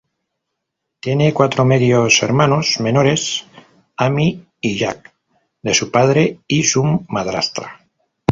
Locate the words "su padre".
5.75-6.39